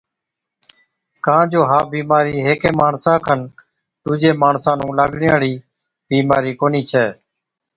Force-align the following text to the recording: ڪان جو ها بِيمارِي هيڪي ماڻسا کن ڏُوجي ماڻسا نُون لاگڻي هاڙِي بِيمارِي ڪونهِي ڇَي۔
ڪان 1.25 1.43
جو 1.51 1.61
ها 1.69 1.79
بِيمارِي 1.91 2.35
هيڪي 2.47 2.71
ماڻسا 2.79 3.13
کن 3.25 3.39
ڏُوجي 4.03 4.31
ماڻسا 4.41 4.71
نُون 4.79 4.91
لاگڻي 4.99 5.27
هاڙِي 5.31 5.53
بِيمارِي 6.09 6.51
ڪونهِي 6.59 6.81
ڇَي۔ 6.89 7.05